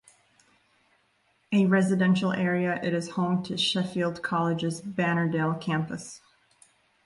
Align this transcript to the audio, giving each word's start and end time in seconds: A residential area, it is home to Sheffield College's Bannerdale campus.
A 1.51 1.67
residential 1.67 2.33
area, 2.33 2.79
it 2.83 2.91
is 2.91 3.11
home 3.11 3.43
to 3.43 3.55
Sheffield 3.55 4.23
College's 4.23 4.81
Bannerdale 4.81 5.61
campus. 5.61 6.21